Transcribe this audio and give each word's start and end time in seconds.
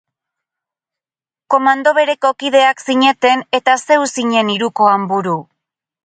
Komando 1.53 1.91
bereko 1.97 2.31
kideak 2.43 2.81
zineten 2.85 3.43
eta 3.59 3.75
zeu 3.89 3.99
zinen 4.15 4.49
hirukoan 4.55 5.05
buru. 5.13 5.37